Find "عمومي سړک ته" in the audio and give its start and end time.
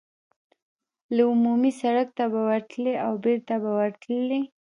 1.31-2.23